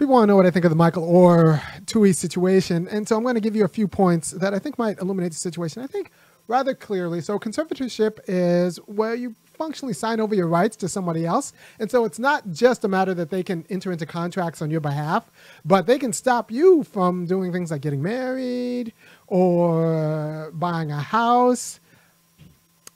[0.00, 3.18] people want to know what I think of the Michael Oher Tuohy situation, and so
[3.18, 5.82] I'm going to give you a few points that I think might illuminate the situation.
[5.82, 6.10] I think
[6.48, 7.20] rather clearly.
[7.20, 12.06] So conservatorship is where you functionally sign over your rights to somebody else, and so
[12.06, 15.30] it's not just a matter that they can enter into contracts on your behalf,
[15.66, 18.94] but they can stop you from doing things like getting married
[19.26, 21.78] or buying a house.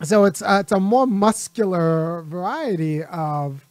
[0.02, 3.62] So it's uh, it's a more muscular variety of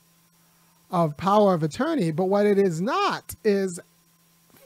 [0.94, 3.80] of power of attorney, but what it is not is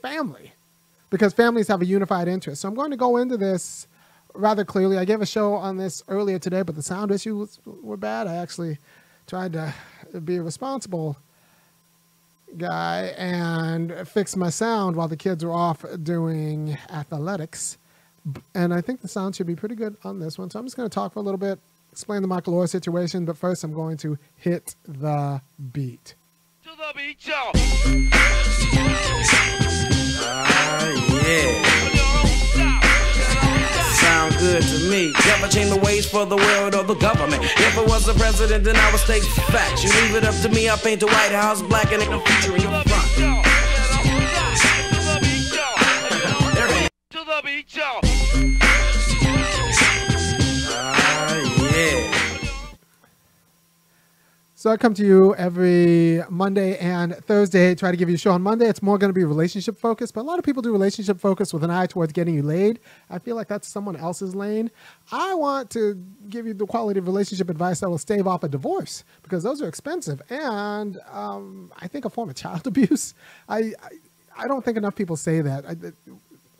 [0.01, 0.51] family,
[1.09, 2.61] because families have a unified interest.
[2.61, 3.87] So I'm going to go into this
[4.33, 4.97] rather clearly.
[4.97, 8.27] I gave a show on this earlier today, but the sound issues were bad.
[8.27, 8.77] I actually
[9.25, 9.73] tried to
[10.23, 11.17] be a responsible
[12.57, 17.77] guy and fix my sound while the kids were off doing athletics.
[18.53, 20.49] And I think the sound should be pretty good on this one.
[20.49, 21.57] So I'm just going to talk for a little bit,
[21.97, 25.41] explain the Michael Oher situation, but first I'm going to hit the
[25.73, 26.13] beat.
[26.63, 27.49] To the beat, y'all.
[30.19, 30.91] Ah,
[31.25, 31.63] yeah.
[33.93, 35.11] Sound good to me.
[35.25, 37.43] Never change the ways for the world or the government.
[37.43, 39.83] If I was the president, then I would state facts.
[39.83, 42.19] You leave it up to me, I paint the White House black and ain't no
[42.19, 43.07] future in your front.
[47.09, 48.06] To the beat, y'all.
[54.59, 58.31] So I come to you every Monday and Thursday, try to give you a show
[58.31, 58.67] on Monday.
[58.67, 61.53] It's more going to be relationship focused, but a lot of people do relationship focused
[61.53, 62.79] with an eye towards getting you laid.
[63.11, 64.71] I feel like that's someone else's lane.
[65.11, 68.49] I want to give you the quality of relationship advice that will stave off a
[68.49, 73.13] divorce because those are expensive and um, I think a form of child abuse.
[73.47, 73.89] I, I,
[74.39, 75.67] I don't think enough people say that.
[75.67, 75.75] I,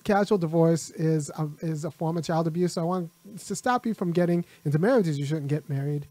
[0.03, 2.73] casual divorce is a, is a form of child abuse.
[2.73, 3.09] So I want
[3.47, 6.05] to stop you from getting into marriages you shouldn't get married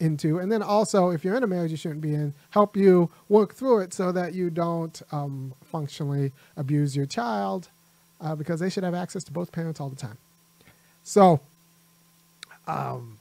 [0.00, 0.38] into.
[0.38, 3.54] And then also, if you're in a marriage you shouldn't be in, help you work
[3.54, 7.68] through it so that you don't um, functionally abuse your child
[8.20, 10.18] uh, because they should have access to both parents all the time.
[11.02, 11.40] So,
[12.66, 13.18] um,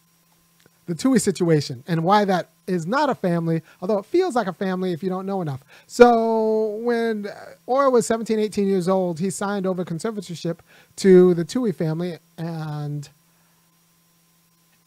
[0.87, 4.53] the Tuohy situation and why that is not a family, although it feels like a
[4.53, 5.63] family if you don't know enough.
[5.85, 7.27] So when
[7.67, 10.59] Oher was 17, 18 years old, he signed over conservatorship
[10.97, 13.09] to the Tuohy family and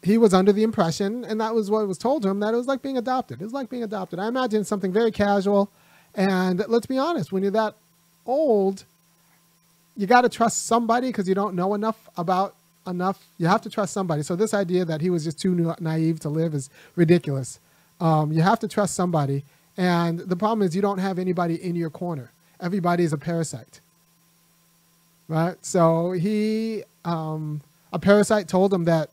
[0.02, 2.56] he was under the impression, and that was what was told to him, that it
[2.56, 3.40] was like being adopted.
[3.40, 4.18] It was like being adopted.
[4.18, 5.70] I imagine something very casual.
[6.14, 7.74] And let's be honest, when you're that
[8.26, 8.84] old,
[9.96, 12.54] you got to trust somebody because you don't know enough about
[12.86, 13.26] enough.
[13.38, 14.22] You have to trust somebody.
[14.22, 17.60] So this idea that he was just too naive to live is ridiculous.
[18.00, 19.44] Um, you have to trust somebody.
[19.76, 22.32] And the problem is you don't have anybody in your corner.
[22.60, 23.80] Everybody is a parasite.
[25.28, 25.56] Right?
[25.64, 27.60] So he, um,
[27.92, 29.10] a parasite told him that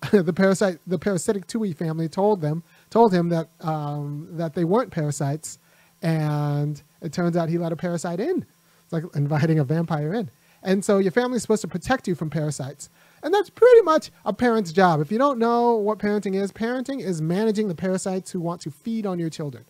[0.12, 4.90] the parasite, the parasitic Tuohy family told them, told him that um, that they weren't
[4.90, 5.58] parasites,
[6.02, 8.46] and it turns out he let a parasite in.
[8.84, 10.30] It's like inviting a vampire in.
[10.62, 12.90] And so your family's supposed to protect you from parasites.
[13.22, 15.00] And that's pretty much a parent's job.
[15.00, 18.70] If you don't know what parenting is, parenting is managing the parasites who want to
[18.70, 19.64] feed on your children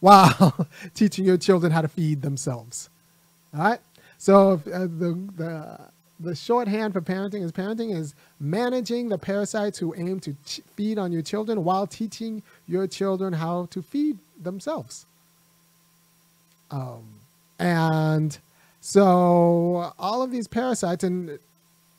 [0.00, 2.90] while teaching your children how to feed themselves.
[3.56, 3.80] All right?
[4.18, 5.80] So uh, the, the,
[6.24, 10.34] the shorthand for parenting is parenting is managing the parasites who aim to
[10.76, 15.06] feed on your children while teaching your children how to feed themselves.
[16.70, 17.04] Um,
[17.58, 18.36] and
[18.80, 21.38] so all of these parasites, and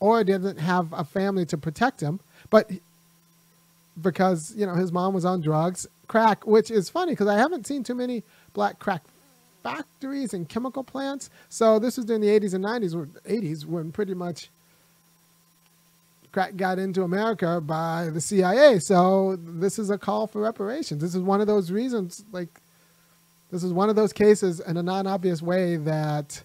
[0.02, 2.20] Oher didn't have a family to protect him,
[2.50, 2.70] but
[4.00, 7.66] because you know his mom was on drugs, crack, which is funny because I haven't
[7.66, 8.22] seen too many
[8.52, 9.02] black crack
[9.66, 11.28] factories and chemical plants.
[11.48, 14.48] So this was during the 80s and 90s, or 80s, when pretty much
[16.30, 18.78] crack got into America by the CIA.
[18.78, 21.02] So this is a call for reparations.
[21.02, 22.60] This is one of those reasons, like,
[23.50, 26.42] this is one of those cases in a non-obvious way that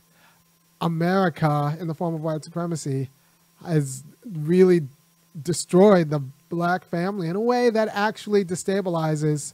[0.80, 3.10] America, in the form of white supremacy,
[3.66, 4.82] has really
[5.42, 9.54] destroyed the black family in a way that actually destabilizes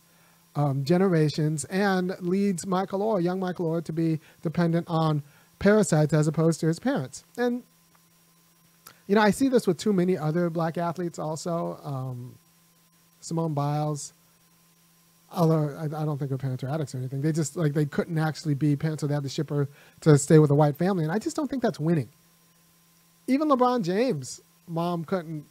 [0.58, 5.22] um, generations and leads Michael Oher, young Michael Oher, to be dependent on
[5.60, 7.24] parasites as opposed to his parents.
[7.38, 7.64] And
[9.08, 11.80] you know, I see this with too many other black athletes also.
[11.84, 12.36] Um,
[13.22, 14.14] Simone Biles,
[15.32, 17.22] although I, I don't think her parents are addicts or anything.
[17.22, 19.70] They just like they couldn't actually be parents, so they had to ship her
[20.02, 22.10] to stay with a white family, and I just don't think that's winning.
[23.28, 25.46] Even LeBron James, mom couldn't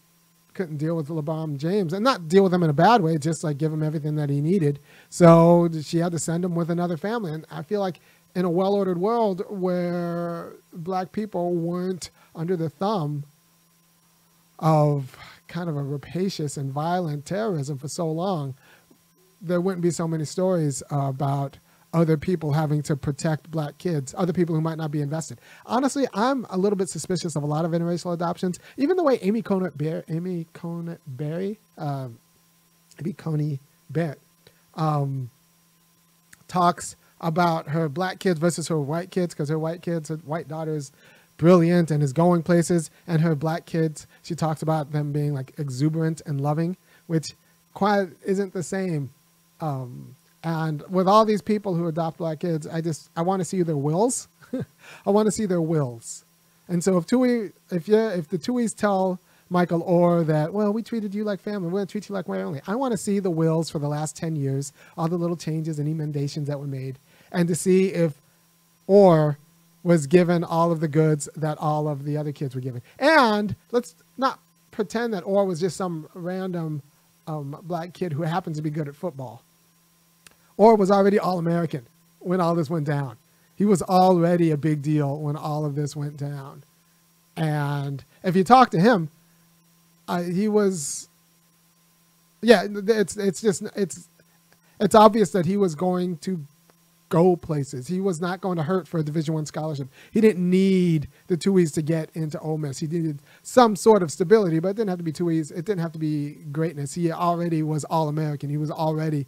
[0.56, 3.44] couldn't deal with LeBron James, and not deal with him in a bad way, just
[3.44, 4.80] like give him everything that he needed.
[5.10, 8.00] So she had to send him with another family, and I feel like
[8.34, 13.24] in a well-ordered world where black people weren't under the thumb
[14.58, 15.16] of
[15.48, 18.54] kind of a rapacious and violent terrorism for so long,
[19.40, 21.58] there wouldn't be so many stories about
[21.96, 25.38] other people having to protect black kids, other people who might not be invested.
[25.64, 28.60] Honestly, I'm a little bit suspicious of a lot of interracial adoptions.
[28.76, 32.18] Even the way Amy Coney Barrett, Amy Coney Barry, um,
[32.98, 34.20] maybe Coney Barrett,
[34.74, 35.30] um,
[36.48, 40.48] talks about her black kids versus her white kids because her white kids, her white
[40.48, 40.92] daughter is
[41.38, 45.54] brilliant and is going places, and her black kids, she talks about them being like
[45.56, 46.76] exuberant and loving,
[47.06, 47.32] which
[47.72, 49.08] quite isn't the same.
[49.62, 50.14] Um,
[50.46, 53.62] and with all these people who adopt black kids, I just I want to see
[53.62, 54.28] their wills.
[55.06, 56.24] I want to see their wills.
[56.68, 59.18] And so if Tuohy, if you, if the Tuohys tell
[59.50, 62.60] Michael Oher that, well, we treated you like family, we're to treat you like family.
[62.68, 65.80] I want to see the wills for the last 10 years, all the little changes
[65.80, 67.00] and emendations that were made,
[67.32, 68.20] and to see if
[68.88, 69.38] Oher
[69.82, 72.82] was given all of the goods that all of the other kids were given.
[73.00, 74.38] And let's not
[74.70, 76.82] pretend that Oher was just some random
[77.26, 79.42] um, black kid who happens to be good at football.
[80.58, 81.86] Oher was already All American
[82.20, 83.16] when all this went down.
[83.54, 86.64] He was already a big deal when all of this went down.
[87.36, 89.10] And if you talk to him,
[90.08, 91.08] uh, he was,
[92.40, 94.08] yeah, it's it's just it's
[94.80, 96.40] it's obvious that he was going to
[97.08, 97.86] go places.
[97.86, 99.88] He was not going to hurt for a Division One scholarship.
[100.10, 102.78] He didn't need the Tuohys to get into Ole Miss.
[102.78, 105.50] He needed some sort of stability, but it didn't have to be Tuohys.
[105.50, 106.94] It didn't have to be greatness.
[106.94, 108.50] He already was All American.
[108.50, 109.26] He was already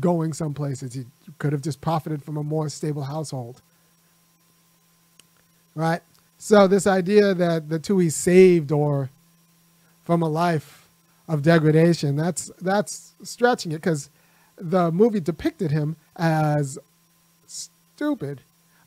[0.00, 0.94] going some places.
[0.94, 1.06] He
[1.38, 3.62] could have just profited from a more stable household.
[5.74, 6.02] Right?
[6.38, 9.08] So this idea that the Tuohys saved Oher
[10.04, 10.88] from a life
[11.26, 14.10] of degradation, that's that's stretching it because
[14.56, 16.78] the movie depicted him as
[17.46, 18.42] stupid.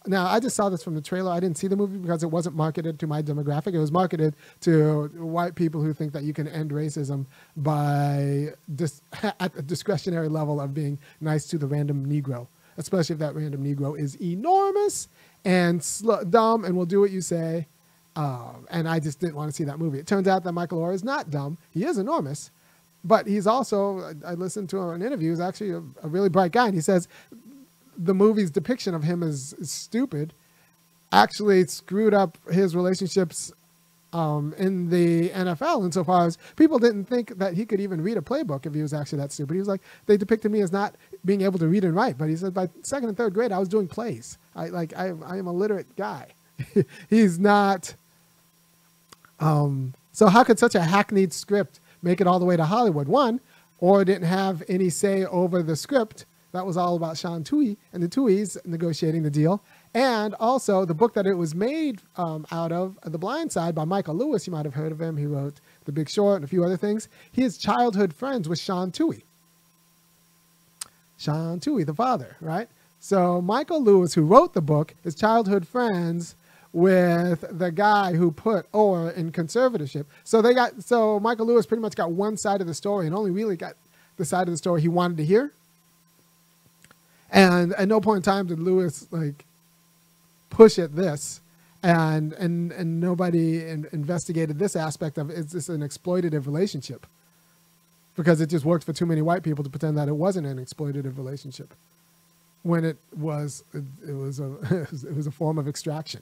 [0.07, 1.31] Now, I just saw this from the trailer.
[1.31, 3.73] I didn't see the movie because it wasn't marketed to my demographic.
[3.73, 7.25] It was marketed to white people who think that you can end racism
[7.57, 9.01] by dis-
[9.39, 13.63] at the discretionary level of being nice to the random Negro, especially if that random
[13.63, 15.09] Negro is enormous
[15.45, 17.67] and sl- dumb and will do what you say.
[18.15, 19.99] Um, and I just didn't want to see that movie.
[19.99, 21.57] It turns out that Michael Oher is not dumb.
[21.71, 22.51] He is enormous,
[23.03, 26.65] but he's also, I listened to an interview, he's actually a, a really bright guy.
[26.67, 27.07] And he says
[27.97, 30.33] the movie's depiction of him as, as stupid
[31.11, 33.51] actually screwed up his relationships
[34.13, 38.21] um, in the NFL insofar as people didn't think that he could even read a
[38.21, 39.53] playbook if he was actually that stupid.
[39.53, 40.95] He was like, they depicted me as not
[41.25, 43.59] being able to read and write, but he said by second and third grade, I
[43.59, 44.37] was doing plays.
[44.55, 46.27] I like, I, I am a literate guy.
[47.09, 47.93] He's not.
[49.39, 53.07] Um, so how could such a hackneyed script make it all the way to Hollywood?
[53.07, 53.39] One,
[53.81, 56.25] Oher didn't have any say over the script
[56.57, 59.61] that was all about Sean Tuohy and the Tuohys negotiating the deal.
[59.93, 63.85] And also the book that it was made um, out of, The Blind Side by
[63.85, 64.47] Michael Lewis.
[64.47, 65.17] You might have heard of him.
[65.17, 67.09] He wrote The Big Short and a few other things.
[67.31, 69.23] He is childhood friends with Sean Tuohy.
[71.17, 72.67] Sean Tuohy, the father, right?
[72.99, 76.35] So Michael Lewis, who wrote the book, is childhood friends
[76.73, 80.05] with the guy who put Oher in conservatorship.
[80.23, 83.15] So they got so Michael Lewis pretty much got one side of the story and
[83.15, 83.75] only really got
[84.17, 85.51] the side of the story he wanted to hear.
[87.31, 89.45] And at no point in time did Lewis like
[90.49, 91.41] push at this,
[91.83, 97.05] and and and nobody in, investigated this aspect of is this an exploitative relationship?
[98.15, 100.57] Because it just worked for too many white people to pretend that it wasn't an
[100.57, 101.73] exploitative relationship,
[102.63, 104.53] when it was it, it was a
[104.91, 106.21] it was a form of extraction,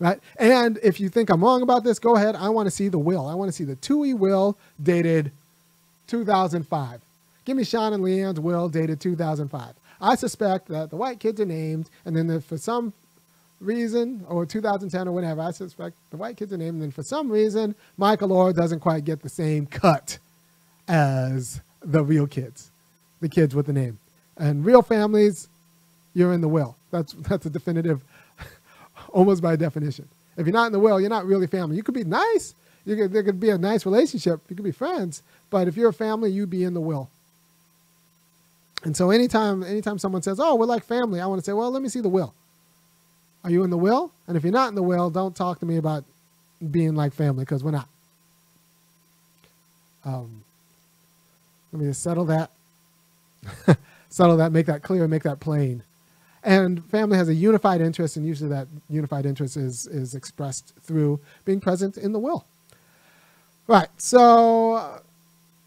[0.00, 0.20] right?
[0.38, 2.36] And if you think I'm wrong about this, go ahead.
[2.36, 3.26] I want to see the will.
[3.26, 5.32] I want to see the Tuohy will dated
[6.08, 7.00] 2005.
[7.46, 9.74] Give me Sean and Leigh Anne's will dated 2005.
[10.00, 12.92] I suspect that the white kids are named, and then for some
[13.60, 17.04] reason, or 2010 or whatever, I suspect the white kids are named, and then for
[17.04, 20.18] some reason, Michael Oher doesn't quite get the same cut
[20.88, 22.72] as the real kids,
[23.20, 24.00] the kids with the name.
[24.36, 25.48] And real families,
[26.14, 26.76] you're in the will.
[26.90, 28.02] That's that's a definitive,
[29.10, 30.08] almost by definition.
[30.36, 31.76] If you're not in the will, you're not really family.
[31.76, 32.56] You could be nice.
[32.84, 34.40] You could, there could be a nice relationship.
[34.48, 35.22] You could be friends.
[35.48, 37.08] But if you're a family, you'd be in the will.
[38.84, 41.70] And so anytime anytime someone says, "Oh, we're like family," I want to say, "Well,
[41.70, 42.34] let me see the will.
[43.44, 44.12] Are you in the will?
[44.26, 46.04] And if you're not in the will, don't talk to me about
[46.70, 47.88] being like family because we're not."
[50.04, 50.44] Um,
[51.72, 52.50] let me just settle that.
[54.08, 54.52] settle that.
[54.52, 55.08] Make that clear.
[55.08, 55.82] Make that plain.
[56.44, 61.18] And family has a unified interest, and usually that unified interest is is expressed through
[61.44, 62.46] being present in the will.
[63.66, 63.88] Right.
[63.96, 65.02] So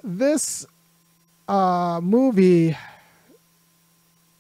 [0.04, 0.66] this
[1.50, 2.78] uh, movie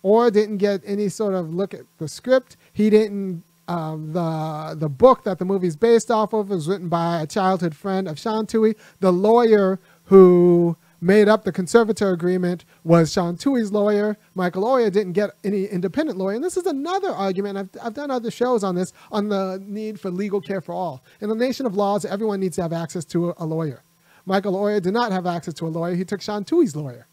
[0.03, 2.57] Oher didn't get any sort of look at the script.
[2.73, 3.43] He didn't.
[3.67, 7.75] Um, the the book that the movie's based off of was written by a childhood
[7.75, 13.71] friend of Sean Tuohy, the lawyer who made up the conservator agreement was Sean Tuohy's
[13.71, 14.17] lawyer.
[14.35, 16.35] Michael Oher didn't get any independent lawyer.
[16.35, 17.57] And this is another argument.
[17.57, 21.03] I've, I've done other shows on this, on the need for legal care for all.
[21.21, 23.83] In a nation of laws, everyone needs to have access to a, a lawyer.
[24.25, 25.95] Michael Oher did not have access to a lawyer.
[25.95, 27.07] He took Sean Tuohy's lawyer.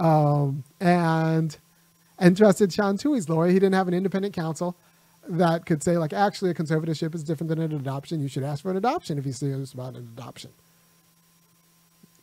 [0.00, 1.56] Um, and
[2.18, 3.48] and trusted Sean Tuohy's lawyer.
[3.48, 4.76] He didn't have an independent counsel
[5.26, 8.20] that could say, like, actually, a conservatorship is different than an adoption.
[8.20, 10.50] You should ask for an adoption if you're serious about an adoption.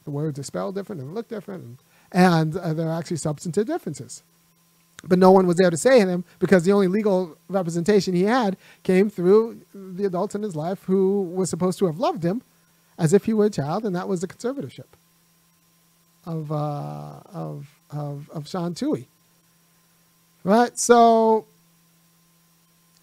[0.04, 1.78] The words are spelled different and look different, and,
[2.12, 4.24] and uh, there are actually substantive differences.
[5.04, 8.56] But no one was there to say him because the only legal representation he had
[8.84, 12.44] came through the adults in his life who were supposed to have loved him
[13.00, 14.86] as if he were a child, and that was the conservatorship
[16.26, 19.06] of uh, of of of Sean Tuohy.
[20.44, 21.46] Right, so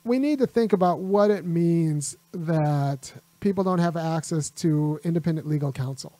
[0.04, 5.46] we need to think about what it means that people don't have access to independent
[5.46, 6.12] legal counsel,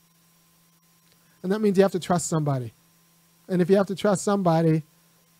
[1.43, 2.73] and that means you have to trust somebody,
[3.49, 4.85] and if you have to trust somebody,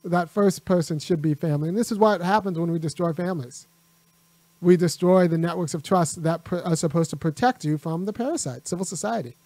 [0.05, 3.67] that first person should be family, and this is what happens when we destroy families.
[4.61, 8.67] We destroy the networks of trust that are supposed to protect you from the parasite,
[8.67, 9.37] civil society.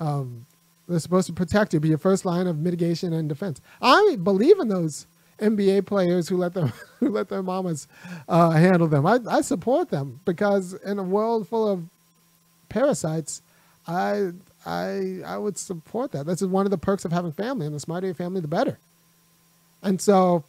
[0.00, 0.46] Um,
[0.90, 3.60] they're supposed to protect you, be your first line of mitigation and defense.
[3.80, 5.06] I believe in those
[5.38, 6.66] NBA players who let their
[7.00, 7.86] who let their mamas
[8.28, 9.06] uh, handle them.
[9.06, 11.84] I, I support them because in a world full of
[12.68, 13.42] parasites,
[13.86, 14.32] I
[14.66, 16.26] I I would support that.
[16.26, 18.48] This is one of the perks of having family, and the smarter your family, the
[18.48, 18.78] better.
[19.82, 20.44] And so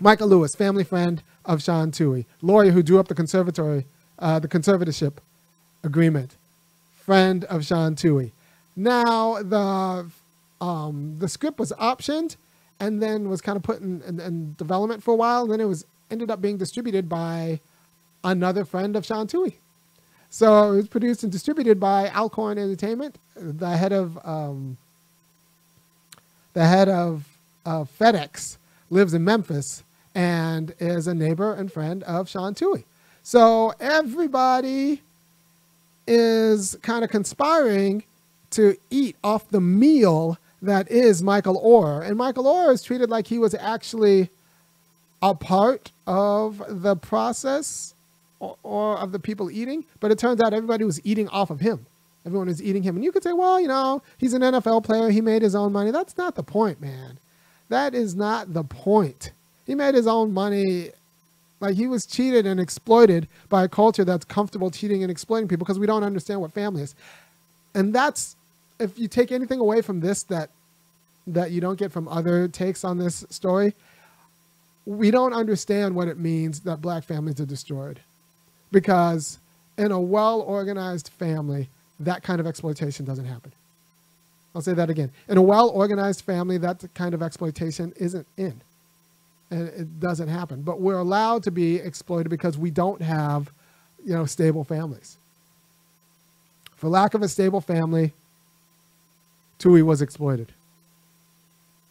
[0.00, 3.86] Michael Lewis, family friend of Sean Tuohy, lawyer who drew up the conservatory,
[4.18, 5.14] uh, the conservatorship
[5.84, 6.36] agreement,
[6.96, 8.32] friend of Sean Tuohy.
[8.78, 10.08] Now the
[10.60, 12.36] um, the script was optioned
[12.78, 15.42] and then was kind of put in, in, in, development for a while.
[15.42, 17.58] And then it was ended up being distributed by
[18.22, 19.54] another friend of Sean Tuohy.
[20.30, 24.76] So it was produced and distributed by Alcon Entertainment, the head of um,
[26.52, 27.26] the head of
[27.66, 28.58] FedEx
[28.90, 29.82] lives in Memphis
[30.14, 32.84] and is a neighbor and friend of Sean Tuohy.
[33.24, 35.02] So everybody
[36.06, 38.04] is kind of conspiring
[38.50, 42.06] to eat off the meal that is Michael Oher.
[42.06, 44.30] And Michael Oher is treated like he was actually
[45.22, 47.94] a part of the process
[48.40, 51.60] or, or, of the people eating, but it turns out everybody was eating off of
[51.60, 51.86] him.
[52.24, 52.96] Everyone was eating him.
[52.96, 55.10] And you could say, well, you know, he's an NFL player.
[55.10, 55.90] He made his own money.
[55.90, 57.18] That's not the point, man.
[57.68, 59.32] That is not the point.
[59.66, 60.90] He made his own money.
[61.60, 65.64] Like he was cheated and exploited by a culture that's comfortable cheating and exploiting people
[65.64, 66.94] because we don't understand what family is.
[67.74, 68.36] And that's
[68.78, 70.50] if you take anything away from this that
[71.26, 73.74] that you don't get from other takes on this story,
[74.86, 78.00] we don't understand what it means that black families are destroyed.
[78.72, 79.38] Because
[79.76, 81.68] in a well organized family,
[82.00, 83.52] that kind of exploitation doesn't happen.
[84.54, 85.10] I'll say that again.
[85.28, 88.60] In a well organized family, that kind of exploitation isn't in
[89.50, 90.62] and it doesn't happen.
[90.62, 93.50] But we're allowed to be exploited because we don't have,
[94.04, 95.16] you know, stable families.
[96.76, 98.12] For lack of a stable family,
[99.58, 100.52] Tuohy was exploited.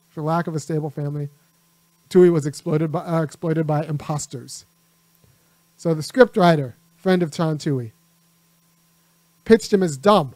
[0.09, 1.29] For lack of a stable family,
[2.09, 4.65] Tuohy was exploited by, uh, exploited by imposters.
[5.75, 7.91] So the scriptwriter, friend of Sean Tuohy,
[9.45, 10.33] pitched him as dumb.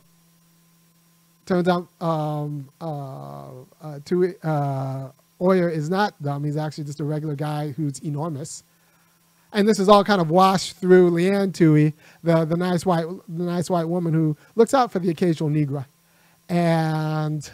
[1.46, 3.48] Turns out um, uh,
[3.82, 5.10] uh, Tuohy, uh,
[5.42, 6.44] Oher is not dumb.
[6.44, 8.64] He's actually just a regular guy who's enormous.
[9.52, 13.08] And this is all kind of washed through Leigh Anne Tuohy, the, the nice white
[13.28, 15.86] the nice white woman who looks out for the occasional Negro.
[16.50, 17.50] And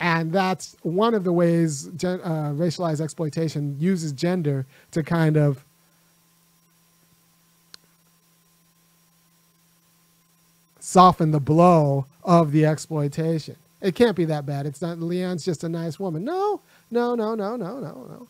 [0.00, 5.64] and that's one of the ways gen, uh, racialized exploitation uses gender to kind of
[10.78, 13.56] soften the blow of the exploitation.
[13.80, 14.66] It can't be that bad.
[14.66, 16.24] It's not Leigh Anne's just a nice woman.
[16.24, 16.60] No,
[16.90, 18.28] no, no, no, no, no, no.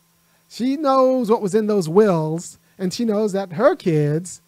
[0.49, 4.41] She knows what was in those wills, and she knows that her kids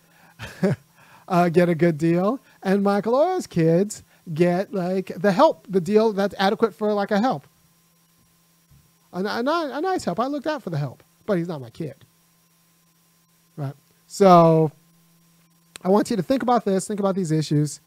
[1.28, 6.14] uh, get a good deal, and Michael Oher's kids get like the help, the deal
[6.14, 7.48] that's adequate for like a help,
[9.12, 10.20] a, a, a nice help.
[10.20, 11.96] I looked out for the help, but he's not my kid,
[13.58, 13.76] right?
[14.08, 14.72] So
[15.84, 17.82] I want you to think about this, think about these issues,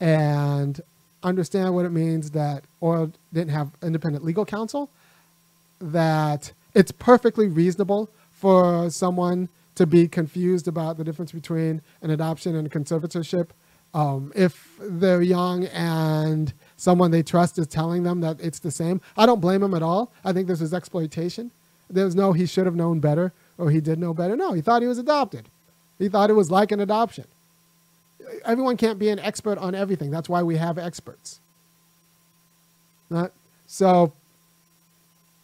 [0.00, 0.80] and
[1.22, 4.90] understand what it means that Oher didn't have independent legal counsel,
[5.80, 12.54] that it's perfectly reasonable for someone to be confused about the difference between an adoption
[12.54, 13.48] and a conservatorship.
[13.94, 19.00] Um, if they're young and someone they trust is telling them that it's the same,
[19.16, 20.12] I don't blame him at all.
[20.24, 21.50] I think this is exploitation.
[21.90, 24.36] There's no he should have known better or he did know better.
[24.36, 25.48] No, he thought he was adopted.
[25.98, 27.24] He thought it was like an adoption.
[28.44, 30.10] everyone can't be an expert on everything.
[30.10, 31.40] That's why we have experts.
[33.10, 33.32] Not,
[33.66, 34.12] so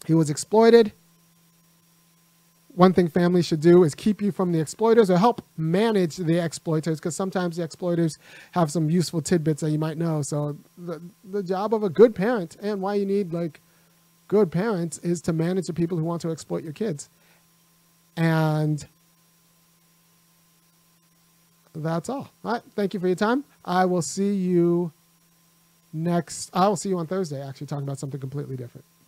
[0.07, 0.93] he was exploited.
[2.75, 6.39] One thing families should do is keep you from the exploiters or help manage the
[6.39, 8.19] exploiters because sometimes the exploiters
[8.53, 10.23] have some useful tidbits that you might know.
[10.23, 11.01] So the,
[11.31, 13.61] the job of a good parent and why you need like
[14.29, 17.11] good parents is to manage the people who want to exploit your kids.
[18.17, 18.85] And
[21.75, 22.31] that's all.
[22.45, 22.63] All right.
[22.77, 23.45] Thank you for your time.
[23.65, 24.93] I will see you
[25.93, 26.51] next.
[26.55, 28.85] I will see you on Thursday, actually, talking about something completely different.